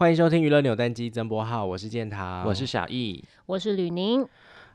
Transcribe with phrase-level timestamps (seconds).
[0.00, 4.26] 欢迎收听娱乐扭蛋机增播号，我是建堂，我是小易，我是吕宁。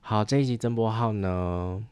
[0.02, 1.84] 好，这一集增播号呢，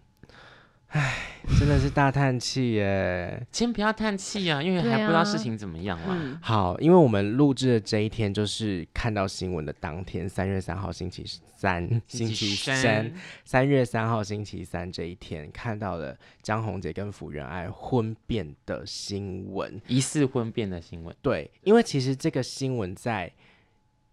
[0.93, 1.25] 唉，
[1.57, 3.43] 真的是大叹气耶！
[3.51, 6.13] 先不要叹气啊，因为还不知道事情怎么样啦。
[6.13, 11.25] 啊嗯、好，因为我们录制的这一天就是看到新闻的当天，三月三号星期
[11.55, 13.11] 三，星期三，
[13.43, 21.15] 三月三号星期三这一天看到了江宏杰跟福原爱婚变的新闻，疑似婚变的新闻。
[21.23, 23.31] 对，因为其实这个新闻在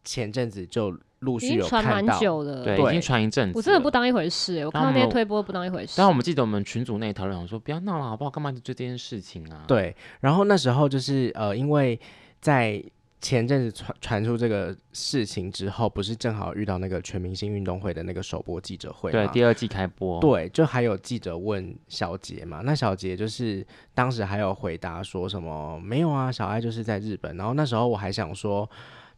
[0.02, 0.98] 前阵子就。
[1.20, 3.58] 陆续有传蛮久的，对，已经传一阵子。
[3.58, 5.94] 我真的不当一回事，我看到那些推波不当一回事。
[5.96, 8.30] 但我们记得我们群组内讨论，我说不要闹了，好不好？
[8.30, 9.64] 干嘛就做这件事情啊？
[9.68, 9.94] 对。
[10.20, 12.00] 然后那时候就是呃，因为
[12.40, 12.82] 在
[13.20, 27.36] 前阵子传传出这个事情之后，不是正好遇到那个全明星运动会的那个首播记者会，对，第二季开播，对，就还有记者问小杰嘛，那小杰就是当时还有回答说什么没有啊，小爱就是在日本。
[27.36, 28.66] 然后那时候我还想说。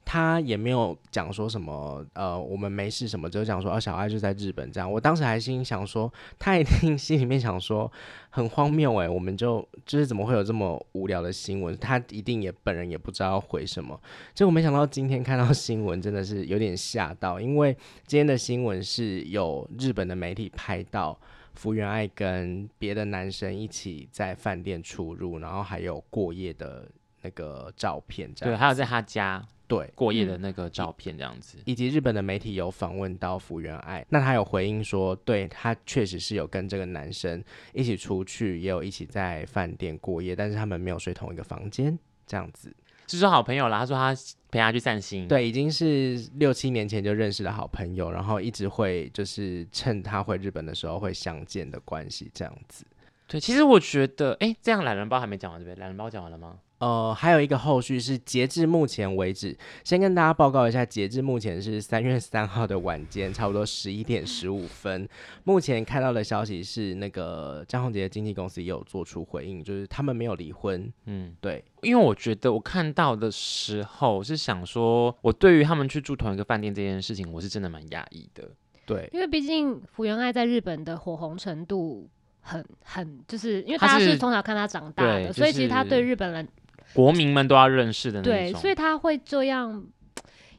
[0.05, 4.91] 他也没有讲说什么，呃，我们没事什么，只有讲说，哦，小爱就在日本这样。
[4.91, 7.91] 我当时还心想说，他一定心里面想说，
[8.29, 11.77] 很荒谬哎，我们就就是怎么会有这么无聊的新闻？
[11.79, 13.99] 他一定也本人也不知道要回什么。
[14.35, 17.77] 结果没想到今天看到新闻，真的是有点吓到，因为
[18.07, 21.19] 今天的新闻是有日本的媒体拍到
[21.55, 26.87] 福原爱跟别的男生一起在饭店出入，然后还有过夜的
[27.23, 28.55] 那个照片，这样。
[28.55, 29.43] 对，还有在他家。
[29.75, 37.43] 对，过夜的那个照片这样子，以及日本的媒体有访问到福原爱，那她有回应说，对，她确实是有跟这个男生
[37.73, 42.71] 一起出去，也有一起在饭店过夜，但是他们没有睡同一个房间，这样子，
[43.07, 43.79] 是说好朋友啦。
[43.79, 44.15] 他说他
[44.51, 52.85] 陪他去散心，对，已经是六七年前就认识的好朋友，然后一直会就是趁他回日本的时候会相见的关系，这样子。
[53.27, 55.81] 对，其实我觉得，哎，这样懒人包还没讲完对不对？
[55.81, 56.59] 懒人包讲完了吗？
[56.79, 65.09] 呃，还有一个后续是，截至目前为止，先跟大家报告一下，截至目前是三月三号的晚间，差不多十一点十五分。
[65.45, 70.93] 目前看到的消息是，那个张宏杰的经纪公司也有做出回应，就是他们没有离婚。
[71.07, 78.51] 嗯，对，因为我觉得我看到的时候是想说，我对于他们去住同一个饭店这件事情，我是真的蛮讶异的。
[78.85, 82.11] 对，因为毕竟福原爱在日本的火红程度
[82.43, 86.47] 很很，就是因为大家是从小看他长大的，就是、所以其实他对日本人。
[86.95, 89.83] 国民们都要认识的那种，对，所以他会这样，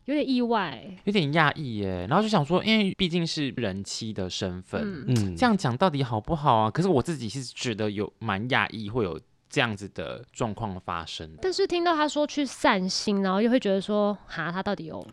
[0.05, 2.07] 有点意外，有点讶异耶。
[2.09, 6.71] 然后就想说，因为毕竟是人妻的身份，嗯，这样讲到底好不好啊？
[6.71, 11.29] 可是我自己是觉得有蛮讶异，会有这样子的状况发生。
[11.39, 15.05] 但是听到他说去散心，然后又会觉得说，哈，他到底有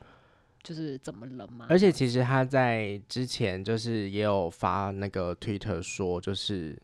[0.62, 1.66] 就是怎么了吗？
[1.69, 6.76] 而且其实他在之前就是也有发那个推特说，就是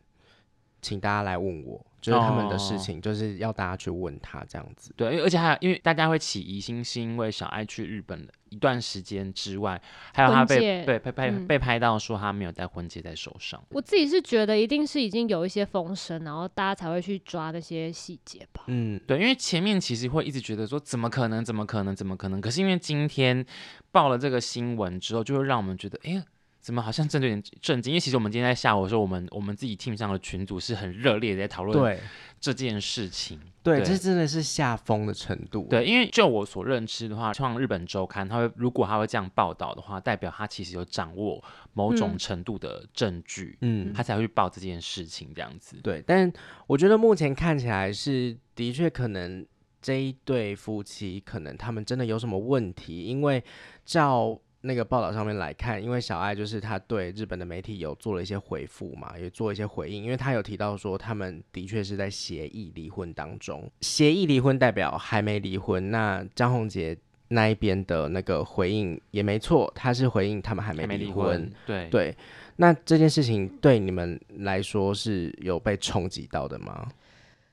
[0.81, 1.85] 请大家来问我。
[1.99, 4.93] 就是他们的事情，就是要大家去问他这样子。
[4.95, 9.81] 对，而且还有，因为大家会起疑心，是因为小爱去日本的一段时间之外，
[10.13, 13.61] 还有他被被被拍被拍到说他没有带婚戒在手上。
[13.71, 18.63] 我自己是觉得，一定是已经有一些风声，然后大家才会去抓那些细节吧。
[18.67, 21.43] 嗯，对，因为前面其实会一直觉得说，怎么可能？
[21.43, 21.93] 怎么可能？
[21.93, 22.39] 怎么可能？
[22.39, 23.43] 可是因为今天
[23.91, 26.23] 报了这个新闻之后，就会让我们觉得，哎呀。
[26.67, 27.91] 怎么好像真的有点震惊？
[27.91, 31.97] 因为其实我们今天在下午的时候，我们我们自己 team 上的群组是很热烈的在讨论
[32.41, 33.39] 这件事情。
[33.63, 35.65] 对，对，这真的是下风的程度。
[35.69, 41.41] 对，因为就我所认知的话，像日本周刊，他会如果他会这样报道的话，代表他其实有掌握
[41.71, 45.77] 某种程度的证据，嗯，他才会去报这件事情这样子。
[45.81, 46.29] 对，但
[46.67, 49.47] 我觉得目前看起来是的确可能
[49.81, 53.41] 这一对夫妻可能他们真的有什么问题，因为
[53.85, 54.37] 照。
[54.67, 65.89] 那个报道上面来看，因为小爱就是他对日本的媒体有做了一些回复嘛，也做一些回应，因为他有提到说他们的确是在协议离婚当中，协议离婚代表还没离婚。
[65.89, 66.95] 那张宏杰
[67.29, 71.07] 那一边的那个回应也没错，他是回应他们还没离婚。
[71.07, 72.17] 离婚对对，
[72.57, 76.87] 那这件事情对你们来说是有被冲击到的吗？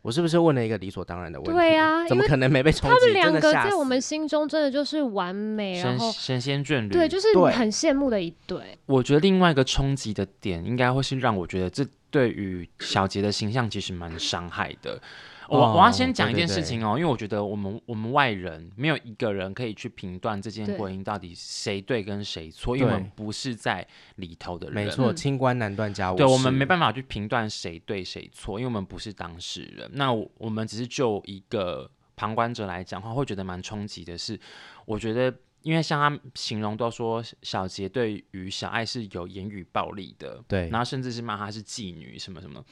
[0.05, 1.53] 我是不是问了一个理所当然的问题？
[1.55, 2.95] 对啊，怎么可能没被冲击？
[2.95, 8.77] 他们两个在我们心中真的就是完美，然后神仙眷侣，对，就是很羡慕的一对。
[8.85, 15.01] 我觉得另外一个冲击的点，应该会是让我觉得这对于小杰的形象其实蛮伤害的。
[15.49, 23.87] 我我要先讲一件事情哦，因为我觉得我们我们外人没有一个人可以去评断这件婚姻到底谁对跟谁错，因为我们不是在
[24.17, 24.75] 里头的人。
[24.75, 26.23] 没错，清官难断家务事。
[26.23, 29.91] 对，我们没办法去评断谁对谁错，因为我们不是当事人。
[29.93, 34.39] 那我们只是就一个旁观者来讲的话，会觉得蛮冲击的是，
[34.87, 42.65] 我觉得因为像他形容都说小杰对于小爱是有言语暴力的，对，然后甚至是骂她是妓女什么什么。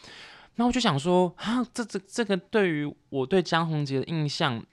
[0.56, 4.64] 那我就想说啊，这这这个对于我对江宏杰的印象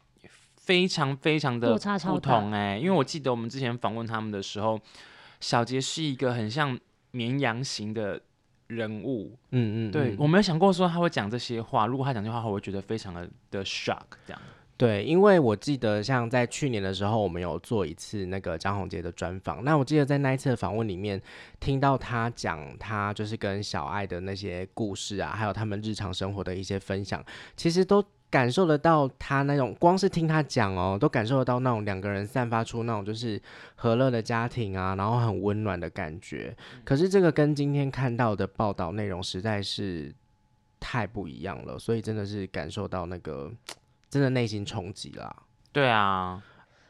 [0.55, 4.79] 非常非常的不同哎、因为我记得我们之前访问他们的时候，
[5.39, 6.77] 小杰是一个很像
[7.11, 8.21] 绵羊型的
[8.67, 14.41] 人物，嗯，嗯嗯，对，我没有想过说他会讲这些话，如果他讲这些话，我会觉得非常的的 shock 这样。
[14.79, 19.61] 对，因为我记得像在去年的时候，我们有做一次那个张宏杰的专访。
[19.65, 21.21] 那我记得在那一次的访问里面，
[21.59, 27.21] 听到他讲他就是跟小爱的那些故事啊，还有他们日常生活的一些分享，
[27.57, 33.37] 其实都感受得到他那种，光是听他讲哦，都感受得到那种两个人散发出那种就是
[33.75, 36.55] 和乐的家庭啊，然后很温暖的感觉。
[36.85, 40.15] 可是这个跟今天看到的报道内容实在是
[40.79, 43.51] 太不一样了，所以真的是感受到那个。
[44.09, 46.43] 真的内心冲击啦，对啊，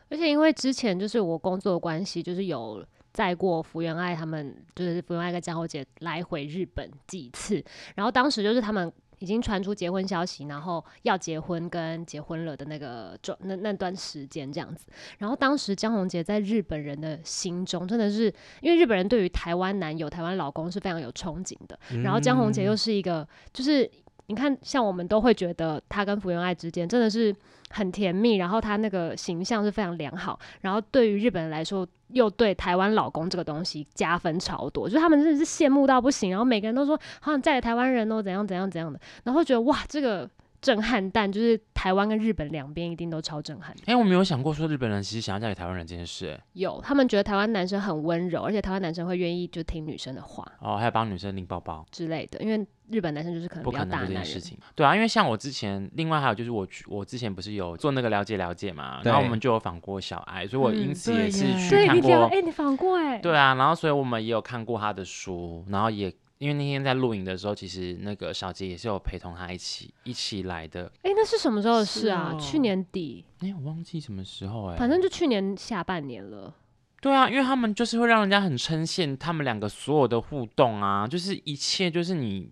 [0.10, 7.62] 而且因为之前就是我工作的关系，就是有载过福原爱他们，就是福原爱跟江宏杰来回日本几次，
[7.96, 14.86] 然后当时就是他们已经传出结婚消息，然后要结婚跟结婚了的那个那那段时间这样子，
[15.18, 23.92] 然后当时江宏杰在日本人的心中真的是，因为日本人对于台湾男友、台湾老公是非常有憧憬的，然后江宏杰又是一个就是。
[24.30, 27.36] 你看，像我们都会觉得他跟福原爱之间真的是
[27.72, 40.30] 很甜蜜，然后他那个形象是非常良好，然后对于日本人来说，又对台湾老公这个东西加分超多，就是他们真的是羡慕到不行，然后每个人都说好像嫁给台湾人哦，怎样怎样怎样的，然后觉得哇，这个
[40.62, 43.72] 震撼弹就是台湾跟日本两边一定都超震撼。
[43.82, 52.66] 哎、欸，我没有想过说日本人其实想要嫁给台湾人这件事、欸，有，他们觉得台湾男生很温柔，而且台湾男生会愿意就听女生的话，哦，还有帮女生拎包包之类的，因为。
[52.92, 72.34] 日本男生就是可能比较大的事情，对啊，因为像我之前，另外还有就是我我之前不是有做那个了解了解嘛，然后我们就有访过小爱，所以我因此也是去看过，哎、嗯，你访过哎，对啊，然后所以我们也有看过他的书，然后也因为那天在录影的时候，其实那个小杰也是有陪同他一起一起来的，哎，那是什么时候的事啊？
[72.34, 76.56] 哦、去年底，哎，我忘记什么时候哎，反正就去年下半年了。
[77.00, 82.52] 对啊，因为他们就是会让人家很称羡他们两个所有的互动啊，就是一切就是你。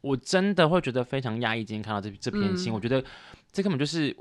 [0.00, 1.64] 我真的会觉得非常压抑。
[1.64, 3.02] 今天看到这这篇信，嗯、我觉得
[3.50, 4.14] 这根本就是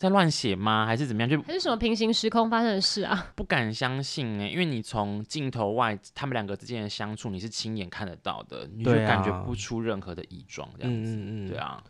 [0.00, 0.86] 在乱写吗？
[0.86, 1.28] 还是怎么样？
[1.28, 3.30] 就还是什么平行时空发生的事啊？
[3.36, 11.10] 不敢相信哎、欸，因为你从镜头外他们两个之间的相处，你是亲眼看得到的，你就感觉不出任何的异状这样子。
[11.10, 11.84] 嗯嗯对啊。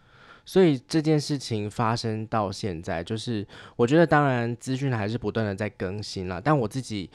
[0.44, 3.46] 所以这件事情发生到现在，就是
[3.76, 7.08] 我觉得当然资讯还是不断的在更新了，但我自己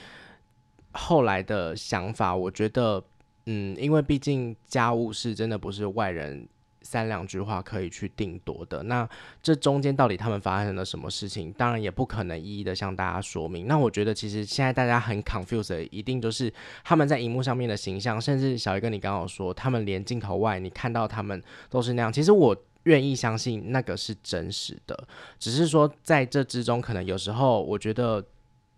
[0.94, 3.04] 后来的想法，我觉得。
[3.48, 6.50] 嗯，因为毕竟家务事真的不是外人
[6.86, 8.84] 三两句话可以去定夺的。
[8.84, 9.10] 那
[9.42, 13.68] 这中间到底他们发生了什么事情，当然也不可能一一的向大家说明。
[13.68, 16.54] 那我觉得其实现在大家很 confused，一定就是
[16.84, 22.14] 他们在荧幕上面的形象，甚至小鱼哥你刚刚说，他们连镜头外你看到他们都是那样。
[22.14, 25.08] 其实我愿意相信那个是真实的，
[25.40, 28.24] 只是说在这之中，可能有时候我觉得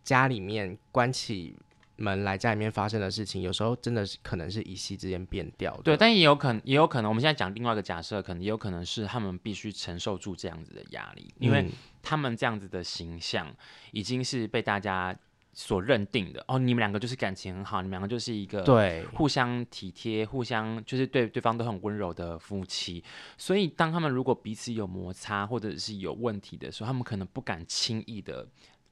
[0.04, 1.56] 家里面关起。
[1.97, 5.83] 门来家里面发生的事情，有时候真的是可能是一夕之间变掉的。
[5.83, 11.69] 对，但也有可能，也有可能，我们现在讲另外一个假设，可能也有可能是他们必须承受住这样子的压力，因为
[12.01, 13.53] 他们这样子的形象
[13.91, 15.17] 已经是被大家
[15.53, 16.45] 所认定的。
[16.47, 23.03] 哦，你们两个就是感情很好，你们两个就是一个对互相体贴、互相就是对对方都很温柔的夫妻。
[23.38, 28.47] 所以，当他们如果彼此有摩擦或者是有问题的时候，他们可能不敢轻易的。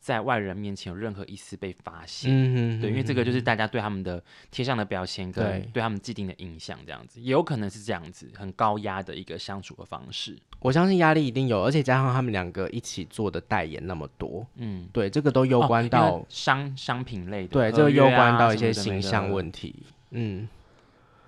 [0.05, 10.37] 在外人面前有任何一丝被发现，嗯、哼哼对，因为这个就是大家对他们的贴上的标签跟对他们既定的印象，这样子也有可能是这样子很高压的一个相处的方式。
[10.59, 19.73] 我相信压力一定有，而且加上他们两个一起做的代言那么多，嗯，对，这个都攸关到、哦、商商品类的，对，这个攸关到一些形象问题，
[20.11, 20.47] 嗯，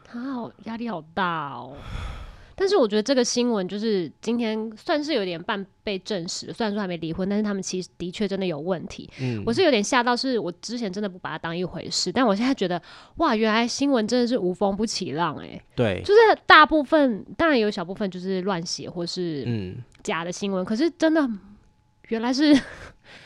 [0.06, 1.76] 他好压力好大哦。
[2.60, 9.08] 但是我觉得这个新闻就是今天算是有点半被证实，虽然说还没离婚，但是他们其实的确真的有问题。
[9.22, 12.82] 嗯，我是有点吓到，是我之前真的不把它当一回事，但我现在觉得
[13.18, 15.62] 哇，原来新闻真的是无风不起浪哎、欸。
[15.76, 21.30] 对，就是大部分当然有小部分就是乱写或是嗯假的新闻，嗯、可是真的
[22.08, 22.60] 原来是。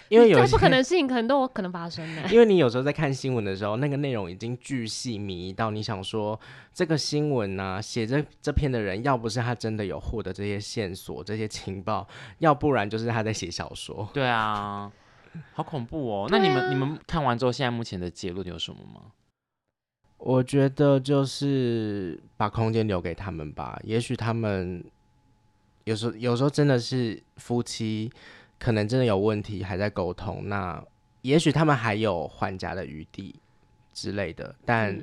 [0.09, 2.21] 因为有些不可能的事情，可能都有可能发生的。
[2.33, 6.37] 因为你有时候在看新闻的时候，那个内容已经巨细靡遗到你想说，
[6.73, 12.05] 这个新闻呢、啊，写这这篇的人，要不是他真的有获得这些线索、这些情报，
[12.39, 14.07] 要不然就是他在写小说。
[14.13, 14.91] 对啊，
[15.53, 16.27] 好恐怖哦！
[16.29, 19.13] 那你们、啊、你们看完之后，现在目前的结论有什么吗？
[20.17, 23.79] 我觉得就是把空间留给他们吧。
[23.83, 24.83] 也许他们
[25.85, 28.11] 有时候有时候真的是夫妻。
[28.61, 30.47] 可能真的有问题，还在沟通。
[30.47, 30.83] 那
[31.23, 33.35] 也许他们还有还价的余地
[33.91, 34.95] 之类的，但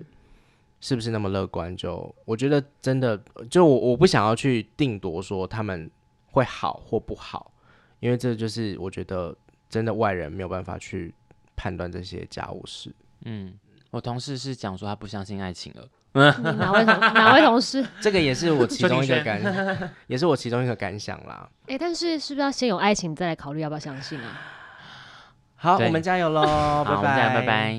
[0.81, 1.89] 是不是那么乐观就？
[1.89, 5.91] 就我觉得真的，就我我不想要去定夺说他们
[6.31, 7.53] 会好或不好，
[7.99, 9.37] 因为这就是我觉得
[9.69, 11.13] 真的外人没有办法去
[11.57, 12.95] 判断这些家务事。
[13.25, 13.59] 嗯，
[13.91, 15.89] 我同事是讲说他不相信爱情了。
[16.13, 16.21] 你
[16.59, 17.87] 哪位同哪位同事？
[18.01, 19.41] 这个也是我其中一个感，
[20.09, 21.49] 也是我其中一个感想啦。
[21.69, 24.27] 哎、欸，但是是不是要先有爱情，再来考虑要不要相信啊？
[25.61, 26.85] 好，我们加油喽！
[26.85, 27.77] 拜拜，拜拜。